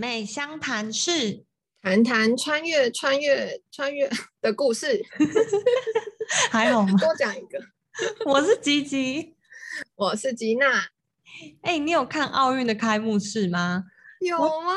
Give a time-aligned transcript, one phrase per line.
[0.00, 1.44] 妹相谈室，
[1.82, 4.10] 谈谈穿越、穿越、穿越
[4.40, 5.04] 的故事，
[6.50, 6.98] 还好吗？
[6.98, 7.58] 多讲一个。
[8.24, 9.34] 我是吉吉，
[9.96, 10.86] 我是吉娜。
[11.60, 13.84] 哎、你有看奥运的开幕式吗？
[14.20, 14.72] 有吗？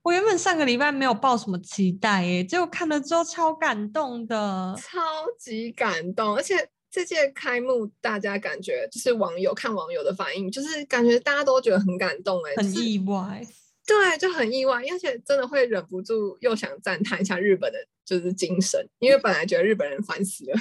[0.00, 4.74] 我原本上个礼拜没有抱什么期待耶，结果看了之后超感动的。
[4.78, 4.98] 超
[5.38, 13.46] 级感动，而且这届开幕，大家感觉就是网友看网友的反应，就是感觉大家都觉得很感动，哎，很就是意外，
[13.86, 20.58] 对，就很意外，而且真的会忍不住又想赞叹一下日本的就是精神，因为本来觉得日本人烦死了，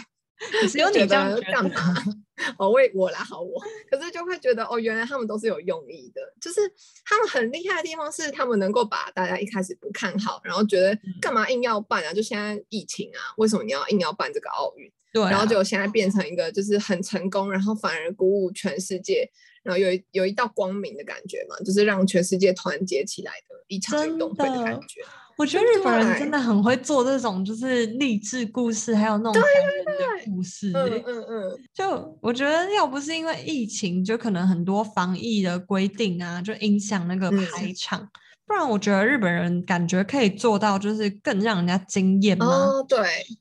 [0.70, 1.96] 只有你这样干嘛？
[2.60, 6.60] 哦，为我啦，好我，可是就会觉得哦，原来他们都是有用意的，就是
[7.06, 12.14] 他们很厉害的地方是他们能够把大家一开始不看好，然后觉得嗯干嘛硬要办啊？
[12.14, 14.92] 就现在疫情啊，为什么你要硬要办这个奥运？
[15.14, 19.26] 对啊、然后结果现在变成一个就是很成功，然后反而鼓舞全世界，
[19.66, 25.02] 然后有一有一道光明的感觉嘛，就是让全世界团结起来的一场运动会的感觉。
[25.38, 31.03] 我觉得日本人真的很会做这种就是励志故事，还有那种感人的故事嗯耶。
[31.05, 38.09] 嗯嗯，就我觉得，要不是因为疫情，就可能很多防疫的规定啊，就影响那个嗯排场。
[38.48, 42.46] 不然，我觉得日本人感觉可以做到，就是更让人家惊艳吗？
[42.46, 43.00] 哦，对，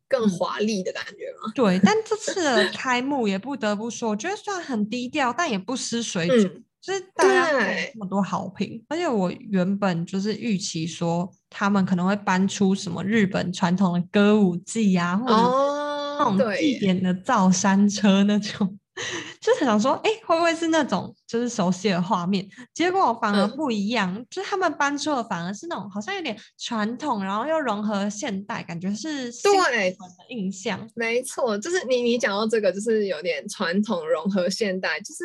[0.08, 1.10] 更嗯华丽的感觉
[1.42, 1.52] 嘛。
[1.54, 6.44] 对，但这次的 开幕也不得不说，我觉得虽然很低调，但也不失水准。
[6.44, 18.78] 嗯就是大家这么多好评，而且我原本就是预期说他们可能会搬出什么日本传统的歌舞伎啊，或者是那哦，种对耶，祭典的造山车那种，
[19.40, 22.48] 就是想说，哎、会不会是那种就是熟悉的画面？
[22.72, 29.96] 结果反而嗯不一样，就是他们搬出的反而是那种好像有点传统，然后又融合现代，感觉是对的
[30.28, 30.88] 印象。
[30.94, 35.24] 没错，就是你你讲到这个，就是有点传统融合现代，就是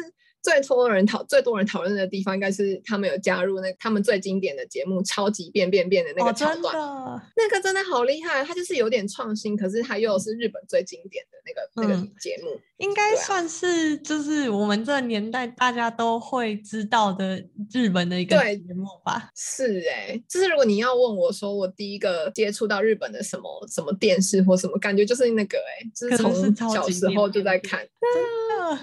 [0.50, 6.76] 最多人讨最多人讨论的地方，应该是他们有加入那他们最经典的节目《超级变变变》的那哦，个桥段。
[6.76, 12.12] 的，那个真的好厉害，它就是有点创新，可是它又是日本最经典的那个、那个嗯。
[12.20, 12.60] 节目。
[12.78, 17.44] 应该算是就是我们这年代大家都会知道的
[17.74, 18.58] 日本的一个对。
[18.58, 19.30] 节目吧。
[19.36, 27.86] 是哎、就是如果你要问我说我第一个接触到日本的什么什么电视或什么，感觉就是那个哎、就是从小时候就在看，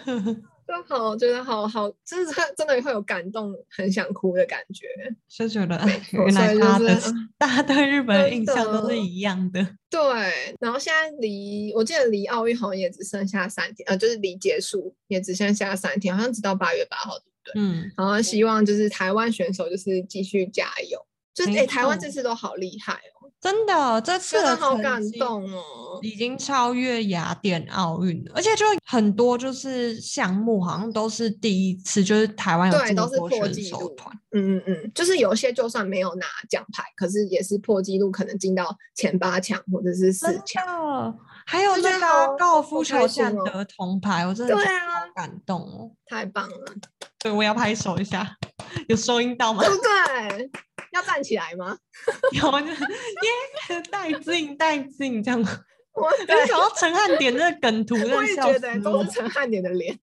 [0.06, 4.86] 真的就好觉得好好，就是 真的会有感动，很想哭的感觉。
[5.28, 5.78] 就觉得
[6.12, 9.64] 原来所以大家的就是嗯大家对日本的印象都是一样的。
[9.88, 17.62] 对，然后现在离我记得离奥运好像也只剩下三天，呃，就是离结束也只剩下三天，好像直到八月八号，对不对？
[17.62, 20.98] 嗯，然后希望就是台湾选手就是继续加油，
[21.32, 23.15] 就是没哎、台湾这次都好厉害哦，
[23.46, 25.62] 真的，这次真的好感绩动哦。
[26.02, 34.14] 已经超越雅典奥运了，而且就很多就是项目好像都是第一次，就是台湾有对这么都是破多选纪录手团。
[34.32, 40.66] 嗯嗯嗯，就是有些就算没有拿奖牌，可是也是破纪录，可能进到前八强或者是四真强。
[40.66, 41.14] 的，
[41.46, 45.90] 还有那个高尔夫好球开心哦站得铜牌，我真的对啊好感动哦。
[46.06, 46.74] 太棒了，
[47.20, 48.36] 对，我要拍手一下，
[48.88, 49.70] 有收音到吗对？
[49.70, 50.50] 不对？
[50.92, 51.78] 要站起来吗？
[52.32, 55.40] 有，就耶，带劲带劲这样。
[55.96, 59.98] 我我就想到陈汉典那个梗图， 真我也觉得都是陈汉典的脸。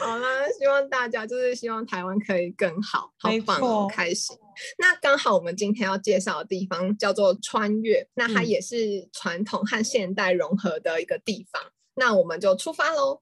[0.00, 4.34] 好啦，希望大家就是希望台湾可以更好，好没棒哦，开心。
[4.78, 11.60] 那刚好我们今天要介绍的地方叫做穿越，那它嗯也是传统和现代融合的一个地方。
[11.94, 13.20] 那我们就出发喽。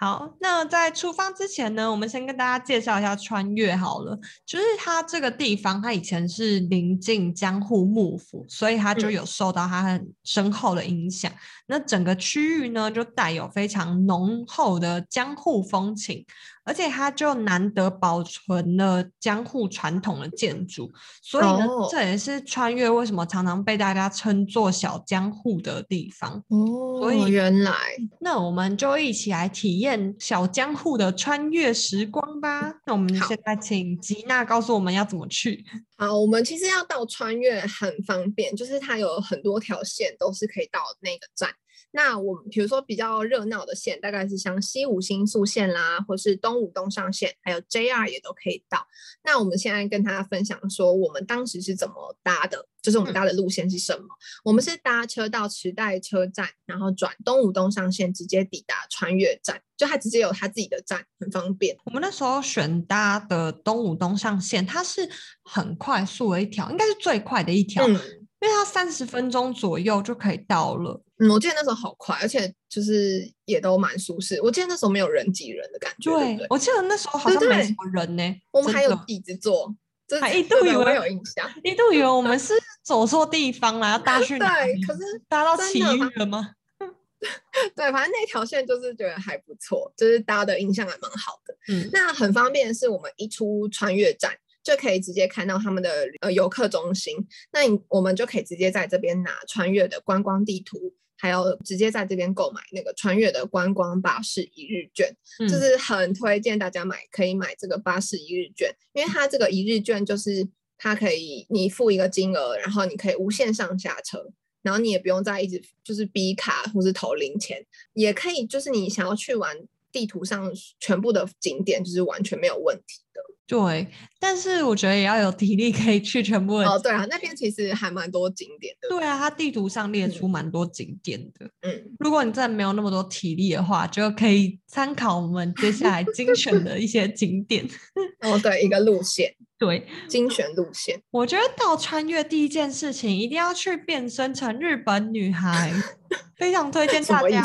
[0.00, 4.18] 好，那在出发之前呢，我们先跟大家介绍一下穿越好了。
[4.46, 11.30] 就是它这个地方，它以前是临近江户幕府，所以它就嗯有受到它很深厚的影响。
[11.66, 16.24] 那整个区域呢，就带有非常浓厚的江户风情，
[16.70, 20.88] 而且它就难得保存了江户传统的建筑，
[21.20, 26.40] 所以呢，哦这也是穿越为什么常常被大家称作小江户的地方。
[26.46, 27.74] 哦所以原来
[28.20, 32.72] 那我们就一起来体验小江户的穿越时光吧。
[32.86, 35.64] 那我们好现在请吉娜告诉我们要怎么去。
[35.96, 41.50] 好，我们其实要到穿越很方便，就是它有很多条线都是可以到那个站。
[41.92, 48.86] 那我们比如说比较热闹的线，大概是像西武新宿线啦，或是东武东上线，还有 JR 也都可以到。
[49.24, 54.06] 那我们现在跟大家分享说，我们当时是怎么搭的，就是我们嗯搭的路线是什么。
[54.44, 61.76] 我们是搭车到池袋车站，然后转东武东上线，直接抵达穿越站，就它直接有它自己的站，很方便。
[61.84, 65.08] 我们那时候选搭的东武东上线，它是
[65.42, 67.98] 很快速的一条，应该是最快的一条，嗯
[68.40, 71.02] 因为它三十分钟左右就可以到了。
[71.18, 74.40] 嗯，我记得那时候好快，而且就是也都蛮舒适。
[74.42, 76.46] 我记得那时候没有人挤人的感觉，对？
[76.48, 79.74] 我记得那时候好像没什么人呢、我们还有椅子坐，
[80.08, 81.50] 就是还一度以为有印象。
[81.62, 84.72] 一度以为我们 是走错地方了，要搭去哪里？
[84.72, 86.52] 对，可是搭到奇遇了吗？
[87.76, 91.54] 对，反正那条线就是觉得还不错，就是大家的印象还蛮好的。
[91.68, 97.16] 嗯，那很方便的是，我们一出穿越站就可以直接看到他们的呃游客中心，
[97.52, 110.46] 那你我们就可以直接在这边拿穿越的观光地图，还有直接在这边购买那个穿越的观光巴士一日券，嗯就是很推荐大家买，可以买这个巴士一日券，因为它这个一日券就是
[110.76, 114.32] 它可以你付一个金额，然后你可以无限上下车。
[114.62, 117.64] 然后你也不用再一直就是逼卡或是投零钱，
[117.94, 119.56] 也可以就是你想要去玩
[119.90, 123.09] 地图上全部的景点，就是完全没有问题的。
[123.50, 123.84] 对，
[124.20, 128.88] 但是我觉得也要有体力可以去全部的哦，对啊，那边其实还蛮多景点的。
[128.88, 131.50] 对啊，它地图上列嗯出蛮多景点的。
[131.62, 137.68] 嗯，如果你真的没有那么多体力的话，就可以参考我们接下来精选的一些景点。
[138.22, 141.02] 哦，对，一个路线，对，精选路线。
[141.10, 145.72] 我觉得到穿越第一件事情一定要去变身成日本女孩，
[146.38, 147.44] 非常推荐什大家？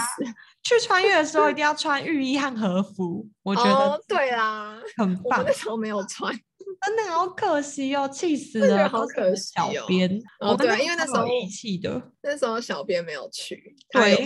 [0.66, 6.36] 去穿越的时候一定要穿浴衣和和服，我觉哦得，对啦，很棒那，时候没有穿。
[6.86, 12.12] 真的好可惜哦，气死了，好可惜哦小编，哦对因为那时候有义气的。
[12.24, 14.26] 那时候小编没有去，对。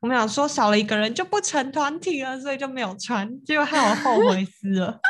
[0.00, 5.00] 我们想说少了一个人就不成团体了，所以就没有穿，结果害我后悔死了。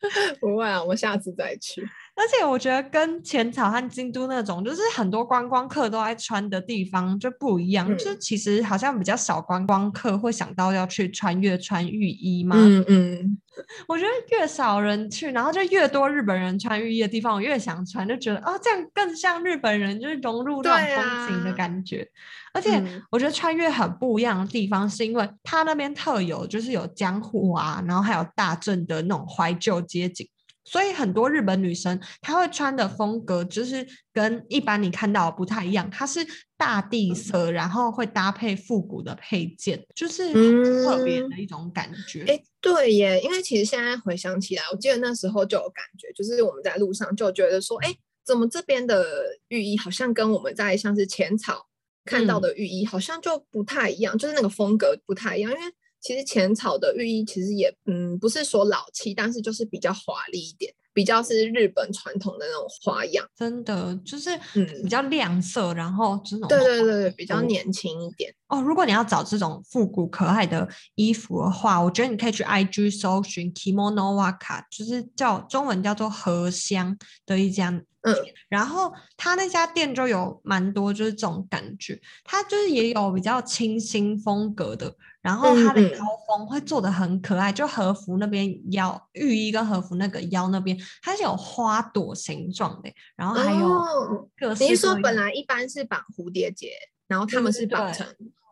[0.40, 1.84] 不会啊，我下次再去。
[2.18, 7.86] 而且我觉得跟浅草和京都那种，就是很多观光客都爱穿的地方就不一样。
[7.96, 12.56] 就是其实好像比较少观光客会想到要去穿越穿浴衣嘛。
[12.58, 13.38] 嗯嗯，
[13.86, 22.04] 我觉得越少人去，然后就越多日本人穿浴衣的地方，我越想穿，就觉得哦，这样更像日本人，就是融入那种对风情的啊感觉。
[22.52, 30.28] 而且嗯我觉得穿越很不一样的地方，是因为它那边特有就是有江户啊，然后还有大正的那种怀旧街景。
[30.68, 36.20] 所以很多日本女生她会穿的风格就是跟一般你看到的不太一样，它是
[36.58, 42.24] 大地色，然后会搭配复古的配件，就是很特别嗯的一种感觉。
[42.28, 47.94] 哎，对耶，因为其实现在回想起来，我记得那时候就有感觉，就是我们在路上就觉得说，哎，
[48.26, 49.06] 怎么这边的
[49.48, 51.66] 浴衣好像跟我们在像是浅草
[52.04, 55.62] 看到嗯的浴衣好像就不太一样，就是那个风格不太一样，因为。
[56.00, 63.26] 其实浅草的浴衣其实也嗯不是说老气，但是就是比较华丽一点，比较是日本传统的那种花样。
[63.36, 68.32] 真的就是嗯比较亮色，然后这种对对花对对，比较年轻一点。
[68.48, 68.60] 哦。
[68.60, 76.96] 如果你要找这种复古可爱的衣服的话，我觉得你可以去 IG 搜寻 Kimono Waka，就是叫中文叫做荷香
[77.26, 77.70] 的一家
[78.02, 78.14] 嗯，
[78.48, 84.94] 然后他那家店就有蛮多就是这种感觉，它就是也有比较清新风格的，
[85.28, 96.72] 然后它的腰封会做的很可爱，就和服那边腰浴衣跟和服那个腰那边它是有花朵形状的，然后还有哦各式你是说本来一般是绑蝴蝶结，
[97.06, 98.06] 然后他们是绑成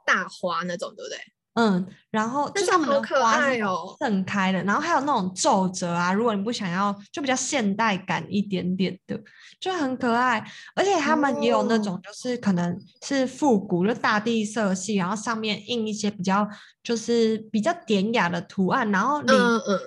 [0.04, 1.18] 大花那种，对不对？
[1.56, 9.18] 嗯，然后那就是他们的花是爱哦盛开的，然后还有那种皱褶啊，如果你不想要，就比较现代感一点点的，
[9.58, 10.46] 就很可爱。
[10.74, 16.46] 而且他们也有那哦种就是可能是复古，就大地色系，然后上面印一些比较
[16.82, 19.80] 就是比较典雅的图案，然后里嗯嗯，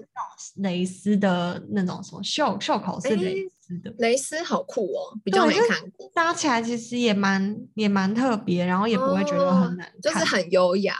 [0.55, 10.95] 蕾丝的那种什么袖袖口是蕾丝的，蕾丝好酷哦，比较没看过，搭起来其实也蛮也蛮特别，然后也不会觉得很哦难看，就是很优雅。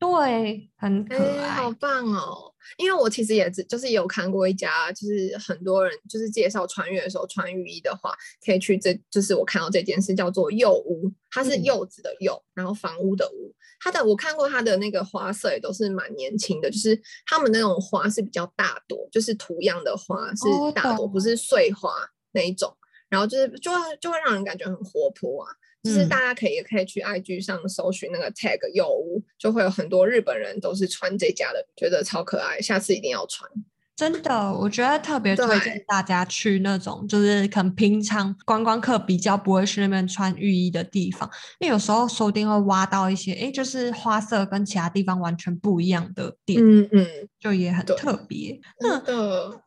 [0.00, 1.48] 对，很可哎，爱。
[1.50, 2.52] 好棒哦！
[2.78, 8.14] 因为我其实也只就是有看过一家，就是很多人就是介绍穿越的时候穿浴衣的话，
[8.44, 13.54] 可以去这，就是我看到这件事叫做柚屋，它是嗯柚子的柚，然后房屋的屋。
[13.82, 21.92] 它的我看过它的那个花色也都是蛮年轻的，就是他们那种花是比较大朵，就是图样的花哦是大朵，懂不是碎花
[22.32, 22.74] 那一种。
[23.10, 25.50] 然后就是就会就会让人感觉很活泼啊，
[25.82, 33.50] 就是嗯大家可以也可以去 IG 上搜寻那个 tag 柚屋，就会有很多日本人都是穿这家的，觉得超可爱，下次一定要穿。
[33.96, 47.06] 真的，我觉得特别推荐大家去那种就是可能平常观光客比较不会去那边穿浴衣的地方，因为有时候说不定会挖到一些，诶，就是花色跟其他地方完全不一样的店，嗯嗯，
[47.38, 48.58] 就也很特别。
[48.80, 49.02] 那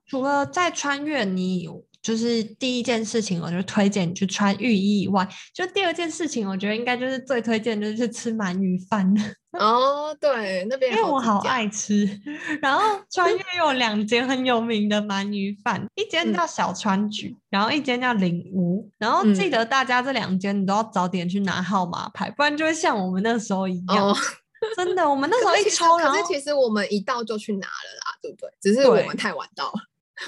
[0.07, 1.69] 除了在穿越，你
[2.03, 9.11] 就是第一件事情，我就推荐你去穿浴衣以外，就第二件事情，我觉得应该就是最推荐就是去吃鳗鱼饭。
[9.57, 12.05] 哦，对，那边因为我好，爱吃，
[12.61, 18.89] 然后穿越又有两间很有名的鳗鱼饭，一间嗯叫小川菊，然后一间叫领屋。
[18.97, 24.09] 然后记嗯得大家这两间你都要早点去拿号码牌，不然就会像我们那时候一样。
[24.09, 24.17] 哦，
[24.75, 28.49] 真的，我们那时候一抽，然后可是其实我们一到就去拿了啦，对不对？
[28.59, 29.73] 只是我们太晚到了。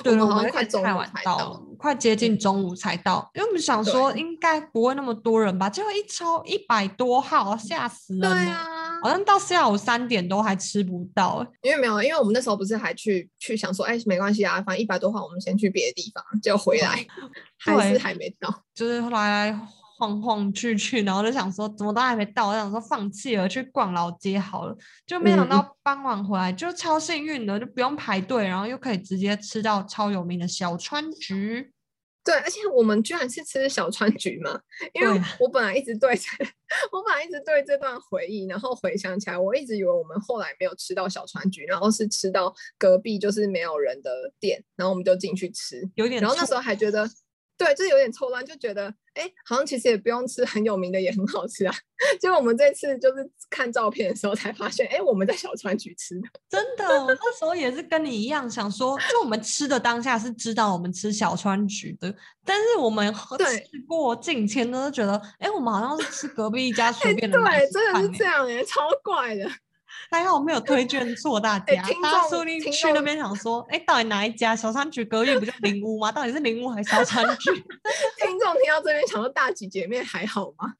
[0.04, 8.52] 对，们我们好像快中太晚才到快接近中午才到，因为我们想说应该不会那么多人吧，结果一抽一百多号，吓死对人对！
[8.52, 17.06] 啊，好像到下午三点都还吃不到欸，因为没有，因为我们那时候不是还去去想说，哎，没关系啊，反正一百多号我们先去别的地方，就回来
[17.60, 18.64] 还对是还没到。
[18.74, 19.60] 就是后来来
[19.98, 31.72] 晃晃去去，然后就想说怎么都还没到，我想说放弃了，去逛老街好了，就没想嗯到傍晚回来就超幸运的，就不用排队，然后又可以直接吃到超有名的小川菊。
[32.26, 34.60] 对，而且我们居然是吃小川菊嘛，
[34.94, 36.24] 因为我本来一直对这，
[36.92, 44.10] 我本来一直对这段回忆，然后回想起来，我一直以为我们后来没有吃到小川菊，然后是吃到隔壁就是没有人的
[44.40, 46.20] 店，然后我们就进去吃，有点。
[46.20, 47.08] 然后那时候还觉得，
[47.58, 51.74] 对，就是有点错乱，就觉得，哎，好像其实也不用吃很有名的，也很好吃啊。
[52.20, 56.28] 结果我们这次就是看照片的时候才发现，哎，我们在小川局吃的。
[56.50, 69.50] 真的，我那时候也是跟你一样想说，就我们吃的当下是知道我们吃小川局的，但是我们喝对吃过境迁都觉得，哎，我们好像是吃隔壁一家 哎，随便的买对，真的是这样哎，超怪的。
[70.12, 76.12] 还好没有推荐错大家，哎听大家众说不定听去那边想说，哎，到底哪一家小山菊隔壁不就灵屋吗？
[76.12, 77.52] 到底是灵屋还是小山菊？
[78.22, 80.74] 听众听到这边想说大吉姐妹还好吗？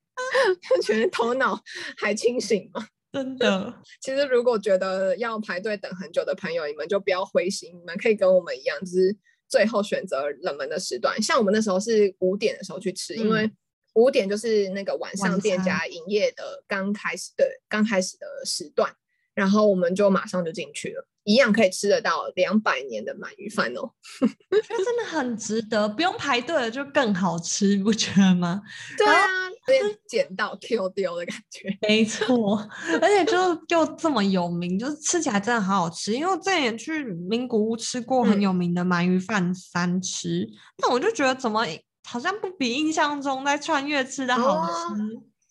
[0.76, 1.60] 就 觉得头脑
[1.98, 2.88] 还清醒吗？
[3.12, 9.16] 真的，其实如果觉得要排队等很久的朋友，你们就不要灰心，你们可以跟我们一样，就是
[9.48, 11.22] 最后选择冷门的时段。
[11.22, 13.50] 像我们那时候是五点的时候去吃，因为
[13.94, 18.94] 五点就是那个晚上店家营业的刚开始的刚开始的时段，
[19.36, 23.92] 然后我们就马上就进去了，一样可以吃得到两百年的鳗鱼饭哦。
[24.22, 28.62] 我觉得真的很值得，不用排队了就更好吃，不觉得吗？
[28.98, 31.78] 对啊，有点捡到 Q 丢的感觉。
[31.82, 32.58] 没错，
[33.02, 33.38] 而且就
[33.68, 36.14] 又这么有名，就是吃起来真的好好吃。
[36.14, 41.68] 因为我之前也去名古屋吃过很嗯有名的鳗鱼饭三吃，但我就觉得怎么
[42.08, 45.04] 好像不比印象中在穿越吃的好哦吃，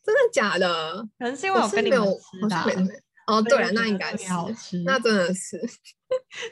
[0.06, 1.06] 真的假的？
[1.18, 3.03] 可能是因为我跟你们吃的。
[3.26, 4.82] 哦，对了，那应该是，好吃。
[4.84, 5.60] 那真的是，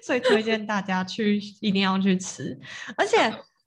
[0.03, 2.59] 所以推荐大家去，一定要去吃。
[2.97, 3.17] 而且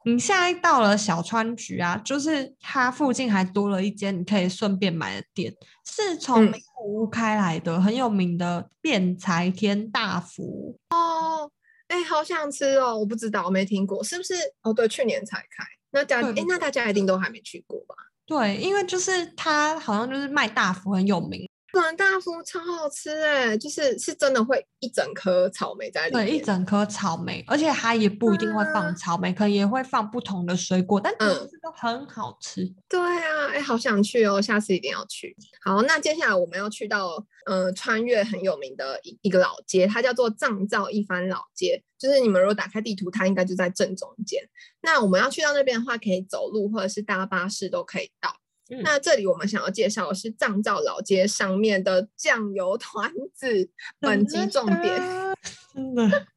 [0.05, 5.53] 你现在到了小川局啊，就是它附近还多了一间你可以顺便买的店，
[5.85, 11.51] 是从嗯名古屋开来的，很有名的变财天大福哦。
[11.87, 12.97] 哎，好想吃哦！
[12.97, 14.33] 我不知道，我没听过，是不是？
[14.63, 15.63] 哦，对，去年才开。
[15.91, 17.93] 那大对哎，那大家一定都还没去过吧？
[18.25, 21.47] 对，因为就是它好像就是卖大福很有名，
[21.81, 26.41] 软大福超好吃哎，就是是真的会一整颗草莓在里对，一。
[26.45, 32.63] 整颗草莓，而且它也不一定会啊放草莓，可能也会放不同的水果，但嗯总之都很好吃。
[32.87, 35.35] 对啊，哎，好想去哦，下次一定要去。
[35.63, 41.83] 好，那接下来我们要去到呃穿越很有名的一一个老街，它叫做藏造一番老街。
[41.97, 44.39] 就是你们如果打开地图，它应该就在正中间。
[44.81, 48.35] 那我们要去到那边的话，可以走路或者是搭巴士都可以到。
[48.69, 53.69] 嗯那这里我们想要介绍的是藏造老街上面的酱油团子，
[53.99, 54.99] 本集重点，
[55.73, 56.27] 真的，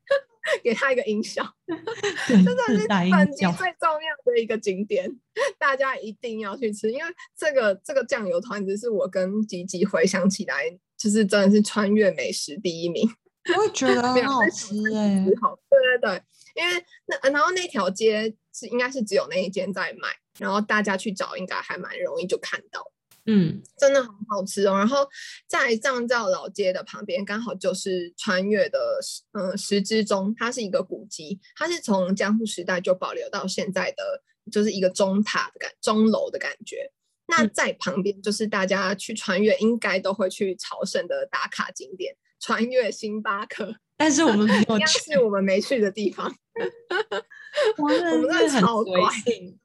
[0.63, 1.43] 给他一个音效。
[2.29, 3.45] 真真的是本集。
[3.57, 5.11] 最重要的一个景点，
[5.59, 7.05] 大家一定要去吃，因为
[7.37, 13.09] 这个这个酱油团子是我跟吉吉回想起来，就是真的是穿越美食第一名，
[13.57, 16.23] 我也觉得很 好吃哎、对对对，
[16.59, 22.93] 因为那然后那条街是应该是只有那一间在卖，然后大家去找应该还蛮容易就看到。
[23.31, 24.75] 嗯，真的很好吃哦。
[24.77, 25.07] 然后
[25.47, 28.99] 在藏教老街的旁边，刚好就是穿越的
[29.33, 36.91] 嗯石之钟，它是一个古迹，它是从江户时代就保留到现在的，就是一个钟塔的感钟楼的感觉。
[37.27, 46.33] 那嗯在旁边就是大家去穿越应该都会去朝圣的打卡景点——穿越星巴克，但是我们没有去，是我们没去的地方。
[47.77, 49.59] 我们真的超怪随性。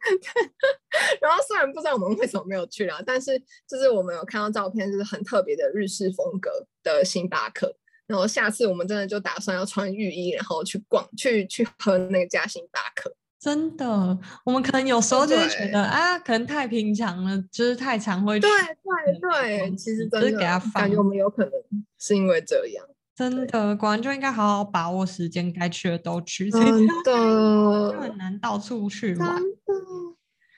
[1.21, 6.49] 然后虽然不知道我们为什么没有去啦，但是就是我们有看到照片，就是很特别的日式风格
[6.81, 7.75] 的星巴克。
[8.07, 13.15] 然后下次我们真的就打算要穿浴衣，然后去逛，去去喝那个家星巴克。
[13.39, 21.51] 真的，我们可能有时候就会觉得啊，可能太平常了，就是太常会去对嗯对对，其实司就是真的感觉我们有可能
[21.99, 22.85] 是因为这样。
[23.15, 29.35] 真的，果然就应该好好把握时间，该去的都去，真就的， 很难到处去真玩。
[29.39, 29.73] 的，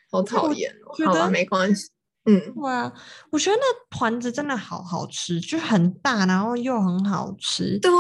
[0.10, 0.96] 好讨厌哦。
[0.96, 1.90] 觉得没关系。
[2.28, 2.92] 嗯，对啊，
[3.30, 7.78] 我觉得那团子真的好好吃，就很大，然后又很好吃。
[7.78, 7.92] 对，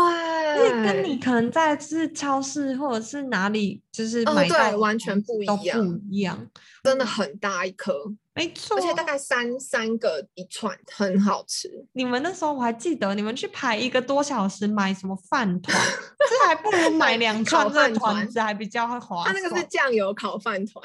[0.83, 6.47] 跟你可能在就是超市或者是哪里就是买到的完全不一样不一样。
[6.83, 7.93] 真的很大一颗，
[8.35, 11.69] 没错，而且大概三三个一串，很好吃。
[11.93, 15.75] 你们那时候我还记得，你们去排一个多小时买什么饭团，
[16.19, 19.33] 这还不如买两 串饭团团子还比较会划算。
[19.33, 20.83] 它那个是酱油烤饭团，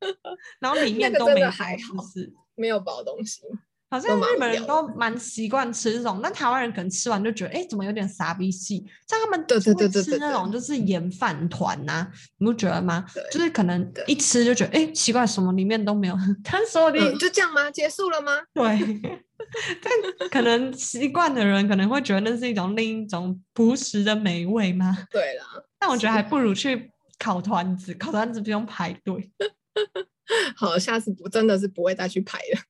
[0.60, 2.30] 然后里面都没还好是？
[2.54, 3.40] 没有包东西。
[3.92, 8.82] 好像蛮日本人都蛮习惯吃这种，但台湾人可能吃完就觉得，哎，怎么有点傻逼气？
[9.06, 13.04] 像他们对对会吃那种就是盐饭团呐、你不觉得吗？
[13.30, 17.70] 就是可能一吃就觉得，哎，奇怪，什么里面都没有， 他说不定嗯，就这样吗？
[17.70, 18.40] 结束了吗？
[18.54, 18.64] 对，
[19.82, 24.96] 但可能习惯的人可能会觉得那是一种另一种朴实的美味吗？
[25.10, 25.44] 对啦，
[25.78, 29.30] 但我觉得还不如去烤团子，烤团子不用排队，
[30.56, 32.60] 好，下次不真的是不会再去排了。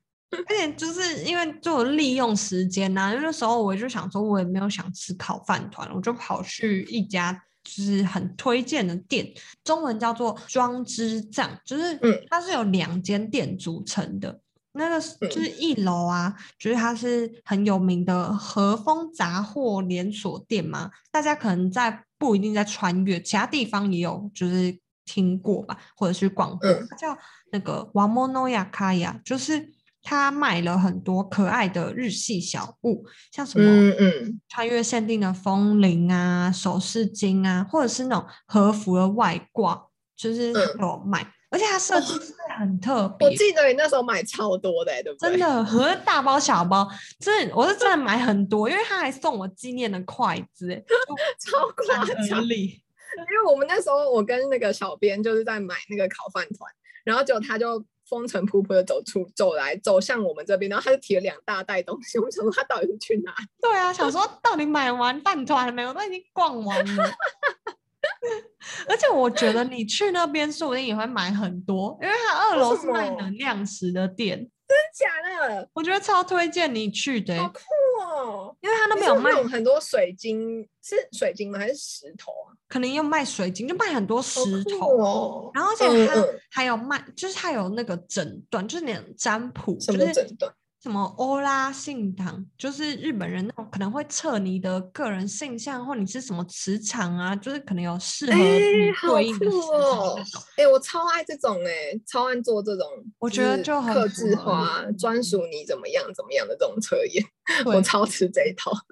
[0.48, 9.30] 而且就是因为就利用时间呐、因为那时候我就想说，我也没有想吃烤饭团，我就跑去一家就是很推荐的店，
[9.62, 14.40] 中文叫做庄之藏，就是嗯它是有两间店组成的。
[14.74, 14.98] 那个
[15.28, 24.74] 就是嗯一楼啊，就是它是很有名的和风杂货连锁店嘛，大家可能在不一定在穿越，其他地方也有就是
[25.04, 27.14] 听过吧，或者是逛过，嗯它叫
[27.50, 29.68] 那个 Wamono Yakaya，就是
[30.02, 43.28] 它卖了很多可爱的日系小物，像什么嗯嗯，穿越限定的风铃啊、首饰巾啊，或者是那种和服的外挂，就是有卖，而且它设计是很特别。
[43.28, 45.30] 我记得你那时候买超多的、欸，对不对？
[45.30, 46.88] 真的，和 大包小包，
[47.21, 50.82] 真的，我是真的买很多，因为他还送我纪念的筷子，哎，
[51.38, 52.49] 超夸张。
[52.49, 52.82] 理。
[53.14, 56.71] 因为我们那时候我跟那个小编就是在买那个烤饭团，
[57.04, 57.78] 然后结果他就
[58.09, 63.35] 风尘仆仆的走出走来走向我们这边，然后他就提了两大袋东西，我想说他到底是去哪？
[63.61, 65.88] 对啊，想说到底买完饭团了没有？
[65.88, 67.04] 我都已经逛完了。
[68.88, 75.68] 而且我觉得你去那边说不定也会买很多，因为他二楼是卖能量石的店，真假的？
[75.73, 77.60] 我觉得超推荐你去的欸、好酷
[78.00, 78.56] 哦！
[78.60, 81.58] 因为他那那边有卖，很多水晶，是水晶吗？
[81.58, 82.51] 还是石头啊？
[82.73, 84.97] 可能又卖水晶，就卖很多石头。
[84.97, 85.50] 哦！
[85.52, 90.50] 然后而且它嗯嗯还有卖，就是它有那个诊断，就是那种占卜，什么就是诊断？
[90.82, 100.42] 什么欧拉信堂，就是日本人那种可能会测你的个人性向，或你是什么磁场啊，就是可能有适合哎你好对应的磁酷场哦那种。
[100.56, 101.71] 哎、我超爱这种哎、
[102.04, 102.84] 超爱做这种，
[103.21, 107.25] 我觉得就很克符合制化、专属你怎么样怎么样的这种测验，
[107.64, 108.73] 我超吃这一套。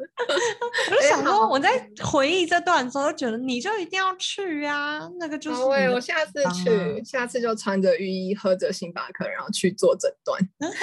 [0.91, 10.41] 我就哎想说，我在回忆这段的时候，就觉得你就一定要去啊，那个就是我下次去，啊下次就穿着浴衣，喝着星巴克，然后去做诊断。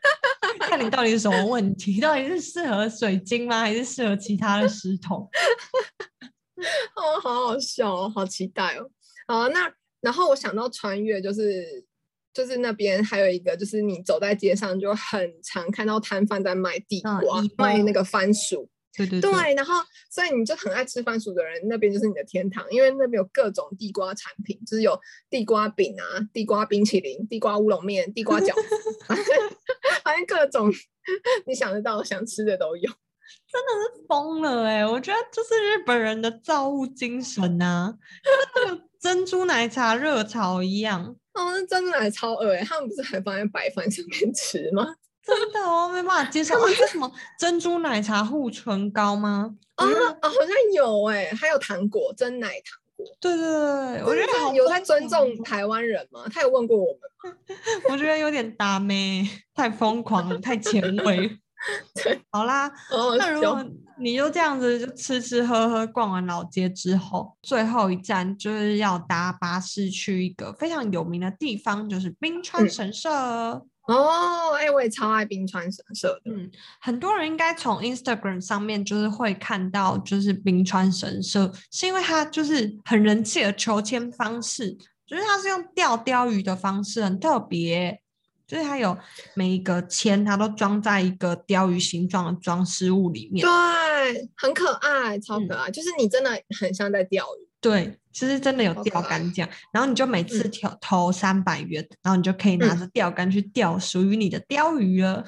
[0.60, 5.28] 看你到底是什么问题，到底是适合水晶吗，还是适合其他的石头？
[6.94, 8.90] 哦，好好笑哦，好期待哦。
[9.26, 11.84] 好，那然后我想到穿越，就是
[12.32, 18.68] 就是那边还有一个，就是你走在街上就很常看到摊贩在卖地嗯瓜，一卖那包个番薯。
[18.92, 19.74] 对对对，然后
[20.10, 24.98] 所以你就很爱吃番薯的人，那边就是你的天堂，因为那边有各种地瓜产品，就是有
[25.30, 28.76] 地瓜饼啊、地瓜冰淇淋、地瓜乌龙面、地瓜饺子，
[30.04, 30.70] 反正各种
[31.46, 32.90] 你想得到、想吃的都有。
[33.52, 37.94] 真的是疯了哎、我觉得就是日本人的造物精神呐、
[38.54, 44.94] 跟那个珍珠奶茶热潮一样，哦，那珍珠奶超饿哎，他们不是还放在白饭上面吃吗？
[45.22, 46.54] 真的哦，没办法接受。
[46.56, 49.54] 啊，那什么珍珠奶茶护唇膏吗？
[49.76, 52.79] 啊、哦，好像有哎，还有糖果，真奶糖果。
[53.20, 56.24] 对对对，我觉得有在尊重台湾人吗？
[56.32, 57.38] 他有问过我们吗？
[57.90, 61.38] 我觉得有点大妹，太疯狂了，太前卫。
[62.02, 63.62] 对，好啦，哦，那如果
[63.98, 73.62] 你就这样子就吃吃喝喝逛完老街之后，最后一站就是要搭巴士去一个非常有名的地方，就是冰川嗯神社。
[73.94, 76.30] 哦，哎、我也超爱冰川神社的。
[76.30, 76.50] 嗯，
[76.80, 84.76] 很多人应该从 Instagram 上面就是会看到，就是冰川神社，是因为它就是很人气的求签方式，
[85.06, 88.00] 就是它是用钓钓鱼的方式，很特别。
[88.46, 88.98] 就是它有
[89.36, 93.46] 每一个签，它都装在一个鲷鱼形状的装饰物里面。
[93.46, 97.49] 对，很可爱，超可爱，就是你真的很像在钓鱼。
[97.60, 105.24] 对，其实真的有钓竿奖，然后你就每次嗯投投三百元，然后你就可以拿着钓竿去钓属于你的鲷鱼了。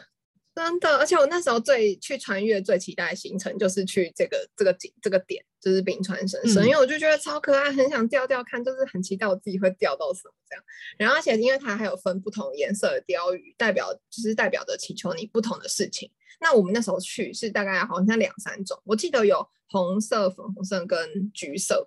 [0.55, 10.63] 真的，而且我那时候最去穿越最期待的行程就是去这个这个景这个点，就是冰川神社，嗯因为我就觉得超可爱，很想钓钓看，就是很期待我自己会钓到什么这样。
[10.99, 16.11] 然后而且因为它还有分不同颜色的鲷鱼，代表就是代表着祈求你不同的事情。
[16.39, 21.87] 那我们那时候去是大概好像两三种，我记得有红色、粉红色跟橘色，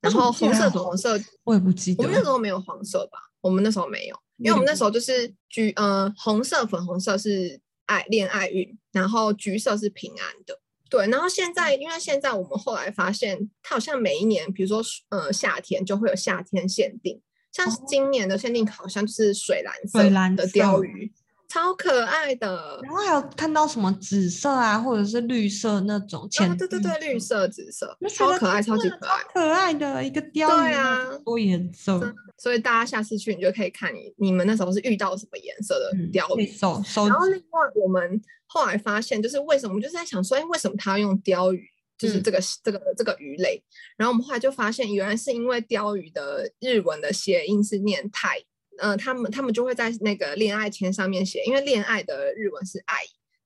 [0.00, 1.18] 然后红色、粉红色？
[1.44, 2.26] 我也不记得我们那时。
[2.28, 3.18] 候没有黄色吧？
[3.40, 10.60] 我们那时候没有，因为我们那时候就是橘呃红色、粉红色是爱恋爱运，然后橘色是平安的。
[10.88, 17.20] 对，然后现在因为现在我们后来发现，它好像每一年，比如说呃夏天就会有夏天限定，
[17.52, 21.12] 像今年的限定好像就是水蓝色的水蓝色鲷鱼，
[21.50, 22.80] 超可爱的。
[22.84, 29.22] 然后还有看到什么紫色啊，或者是绿色那种浅、啊，对对对，绿，色、紫色超可爱，超级可爱。
[29.34, 36.36] 可爱的一个雕鱼，对啊多颜色，所以大家下次去，你就可以看你你们那时候是遇到什么颜色的嗯，鲷鱼。
[36.36, 43.62] 可以收收然后另外我们后来发现，就是为什么，我们就是在想说，哎，为什么他要用鲷鱼，就是嗯这个、这个这个鱼类？
[43.96, 48.08] 然后我们后来就发现，原来是因为鲷鱼的日文的谐音是念
[48.80, 52.96] 泰，呃，他们他们就会在那个恋爱签上面写，因为恋爱的日文是爱，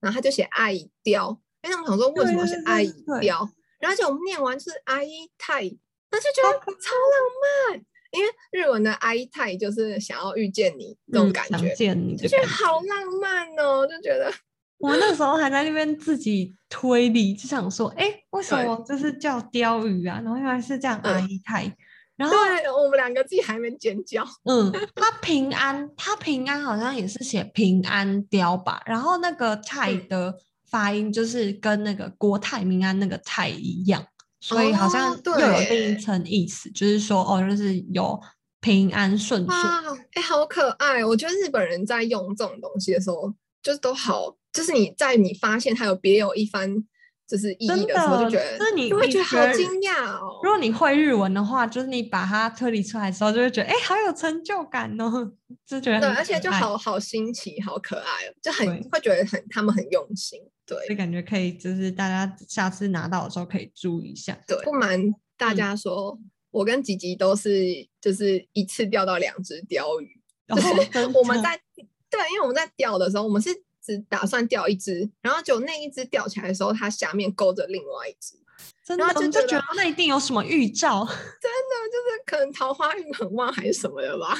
[0.01, 3.51] 然后他就写爱雕，因为他们想说为什么写对对对爱雕？
[3.81, 5.05] 然后而且我们念完就是爱
[5.37, 5.63] 太，
[6.11, 7.85] 那就觉得超浪漫。
[8.13, 12.47] 因为日文的爱太就是想要遇见你这种嗯想感觉，见你就觉得。
[12.47, 14.33] 好浪漫哦，就觉得
[14.79, 20.21] 我们那时候还在那边自己推理，就想说，哎，为什么就是叫鲷鱼啊？
[20.23, 21.77] 然后原来是这样嗯阿姨泰。
[22.17, 24.25] 然后，对我们两个自己还没尖叫。
[24.45, 28.83] 嗯，他平安，他平安好像也是写平安雕吧。
[28.87, 30.35] 然后那个泰嗯的
[30.71, 34.05] 发音就是跟那个国泰民安那个泰一样，
[34.41, 38.21] 所以好像哦又有另一层意思，就是说哦，就是有
[38.61, 39.55] 平安顺遂。
[39.55, 41.05] 哇，哎、好可爱！
[41.05, 46.85] 我觉得日本人在用这种东西的时候，就是都好，就是你在你发现他有别有一番
[47.35, 50.49] 就是意真义的时候，就觉得就是你就会觉得好惊讶哦如。
[50.49, 55.33] 果你会日文的话，就是你把它推理出来的时候，就会觉得哎，好有成就感哦，
[55.67, 60.41] 就觉得对，而且就，好好新奇，好可爱哦，就很会觉得很他们很用心。
[60.65, 64.39] 对就感觉可以，就是大家下次拿到的时候可以注意一下。
[64.47, 66.17] 对，不瞒大嗯家说，
[66.53, 67.67] 我跟吉吉都是
[68.01, 70.21] 就是一次钓到两只鲷鱼。
[70.47, 71.59] 然就是后我们在
[72.09, 73.51] 对，因为我们在钓的时候，我们是
[73.85, 78.35] 只打算钓一只，然后就那一只钓起来的时候，它下面勾着另外一只，
[78.85, 81.05] 真的，就觉得那一定有什么预兆。
[81.07, 84.37] 真的就是可能桃花运很旺还是什么的吧。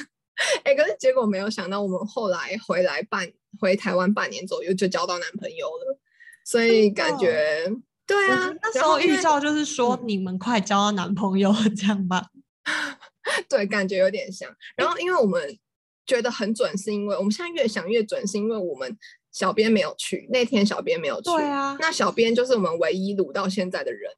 [0.63, 5.99] 哎、可是结果没有想到，我们后来回来半回台湾半年左右就交到男朋友了，
[6.43, 7.71] 所以感觉
[8.05, 12.25] 对啊，那时候预兆就是说你们快交到男朋友了，这样吧？
[13.47, 14.53] 对，感觉有点像。
[14.75, 15.57] 然后因为我们
[16.05, 18.97] 觉得很准，是因为我们现在越想越准，是因为我们
[19.35, 21.29] 小编没有去，那天小编没有去。
[21.29, 24.09] 对啊，那小编就是我们唯一撸到现在的人。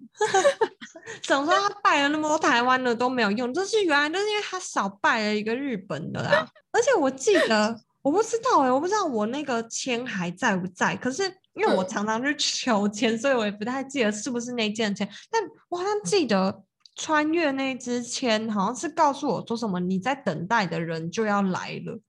[1.26, 6.48] 怎么说他拜了那么多台湾的都没有用，就是原来就是因为他少拜了一个日本的啦。
[6.72, 10.96] 而且我记得，我不知道哎、我不知道我那个签还在不在。
[10.96, 11.24] 可是
[11.56, 15.10] 因为我嗯常常去求签，所以我也不太记得是不是那件签。
[15.32, 16.64] 但我好像记得
[16.96, 22.00] 穿越那支签，好像是告诉我说什么你在等待的人就要来了。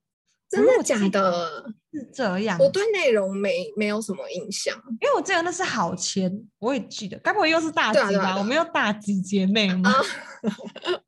[0.49, 1.63] 真的假的？
[1.91, 4.75] 是这样，我对内容没没有什么印象。
[5.01, 8.35] 因为我记得那是好签，我也记得，该不会又是大吉吧？
[8.37, 9.91] 我们又大吉姐妹吗？
[9.91, 10.01] 啊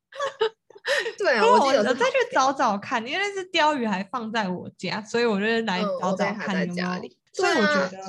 [1.18, 7.18] 对啊，我我记得是再去找找看，因为那只鲷鱼还放在我家，所以我就来嗯找找看有没有在家里。
[7.34, 8.00] 所以我觉得，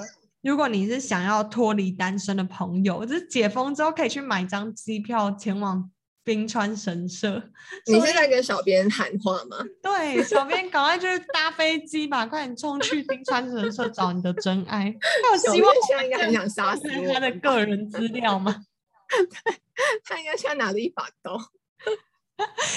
[0.42, 5.88] 如果你是想要脱离单身的朋友，就是解封之后可以去买张机票前往
[6.24, 7.42] 冰川神社。
[7.86, 9.58] 你是在跟小编喊话吗？
[9.82, 14.94] 对，小编赶快就是搭飞机吧，快点冲去冰川神社找你的真爱。
[15.22, 16.82] 他有希望编现在应该很想杀死
[17.12, 18.64] 他的个人资料吗？
[20.04, 21.38] 他应该现在拿着一把刀，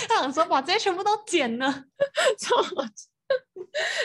[0.07, 1.85] 他想说把这些全部都剪了。
[2.37, 3.07] 超好吃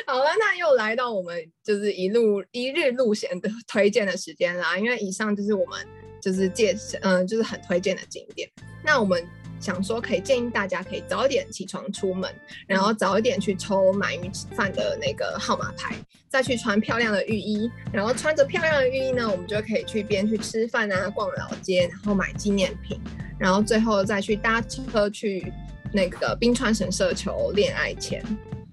[0.06, 4.76] 好了，那又来到我们就是一路一日路线的推荐的时间啦。
[4.78, 5.86] 因为以上就是我们
[6.20, 8.48] 就是介嗯、就是很推荐的景点。
[8.82, 9.26] 那我们
[9.58, 12.32] 想说，可以建议大家可以早一点起床出门，
[12.66, 15.94] 然后早一点去抽鳗鱼饭的那个号码牌，
[16.28, 22.98] 再去穿漂亮的浴衣，然后穿着漂亮的浴衣呢，我们就可以去边去吃饭啊，逛老街，然后买纪念品，
[23.38, 25.52] 然后最后再去搭车去
[25.92, 28.24] 那个冰川神社求恋爱签，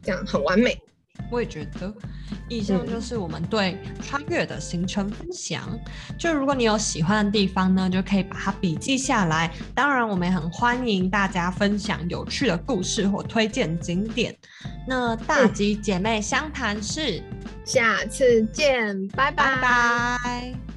[0.02, 0.80] 这样很完美。
[1.30, 1.94] 我也觉得，
[2.48, 5.78] 以上嗯就是我们对穿越的行程分享。
[6.18, 9.54] 就如果你有喜欢的地方呢，就可以把它笔记下来。
[9.74, 14.36] 当然，我们也很欢迎大家分享有趣的故事或推荐景点。
[14.88, 17.22] 那大嗯吉姐妹相谈室，
[17.66, 20.77] 下次见，拜拜拜。